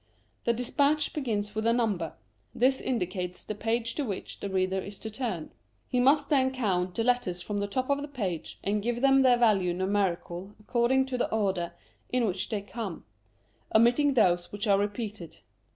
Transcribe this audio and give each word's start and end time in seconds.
The 0.45 0.53
despatch 0.53 1.13
begins 1.13 1.53
with 1.53 1.63
a 1.67 1.73
number; 1.73 2.13
this 2.55 2.81
indicates 2.81 3.43
the 3.45 3.53
page 3.53 3.93
to 3.93 4.03
which 4.03 4.39
the 4.39 4.49
reader 4.49 4.79
is 4.79 4.97
to 5.01 5.11
turn. 5.11 5.51
He 5.87 5.99
must 5.99 6.31
then 6.31 6.49
count 6.49 6.95
the 6.95 7.03
letters 7.03 7.39
from 7.39 7.59
the 7.59 7.67
top 7.67 7.87
of 7.87 8.01
the 8.01 8.07
page, 8.07 8.57
and 8.63 8.81
give 8.81 9.01
them 9.01 9.21
their 9.21 9.37
value 9.37 9.75
numerically 9.75 10.53
according 10.59 11.05
to 11.05 11.19
the 11.19 11.29
order 11.29 11.73
in 12.09 12.25
which 12.25 12.49
they 12.49 12.63
come; 12.63 13.05
omitting 13.75 14.15
those 14.15 14.51
which 14.51 14.65
are 14.65 14.79
repeated. 14.79 15.37